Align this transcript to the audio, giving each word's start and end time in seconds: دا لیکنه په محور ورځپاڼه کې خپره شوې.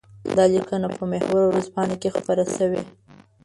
دا 0.35 0.45
لیکنه 0.53 0.87
په 0.97 1.03
محور 1.11 1.41
ورځپاڼه 1.47 1.95
کې 2.01 2.15
خپره 2.17 2.43
شوې. 2.55 2.81